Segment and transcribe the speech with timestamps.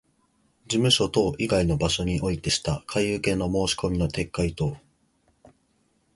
[0.67, 4.75] 事務所等以外の場所においてした買受けの申込みの撤回等